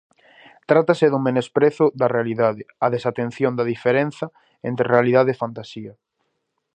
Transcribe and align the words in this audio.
Trátase 0.69 1.05
do 1.13 1.19
menosprezo 1.27 1.85
da 1.99 2.07
realidade, 2.15 2.61
a 2.85 2.87
desatención 2.95 3.51
da 3.55 3.67
diferenza 3.73 4.25
entre 4.69 4.91
realidade 4.95 5.29
e 5.33 5.39
fantasía. 5.43 5.93